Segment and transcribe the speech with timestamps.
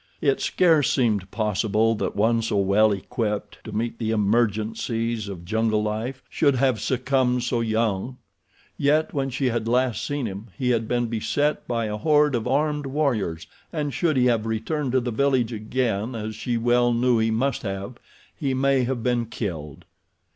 [0.19, 5.83] It scarce seemed possible that one so well equipped to meet the emergencies of jungle
[5.83, 8.17] life should have succumbed so young;
[8.79, 12.47] yet when she had last seen him he had been beset by a horde of
[12.47, 17.19] armed warriors, and should he have returned to the village again, as she well knew
[17.19, 17.99] he must have,
[18.35, 19.85] he may have been killed.